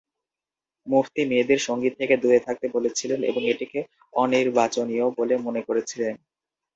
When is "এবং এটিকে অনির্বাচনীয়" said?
3.23-5.05